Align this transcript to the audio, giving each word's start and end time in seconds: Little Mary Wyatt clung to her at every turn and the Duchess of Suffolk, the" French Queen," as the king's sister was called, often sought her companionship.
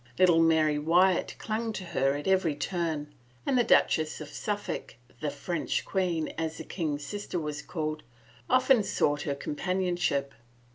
Little 0.17 0.39
Mary 0.41 0.79
Wyatt 0.79 1.35
clung 1.37 1.71
to 1.73 1.83
her 1.83 2.15
at 2.15 2.25
every 2.27 2.55
turn 2.55 3.13
and 3.45 3.55
the 3.55 3.63
Duchess 3.63 4.19
of 4.19 4.29
Suffolk, 4.29 4.95
the" 5.19 5.29
French 5.45 5.85
Queen," 5.85 6.29
as 6.39 6.57
the 6.57 6.63
king's 6.63 7.05
sister 7.05 7.39
was 7.39 7.61
called, 7.61 8.01
often 8.49 8.81
sought 8.81 9.21
her 9.21 9.35
companionship. 9.35 10.33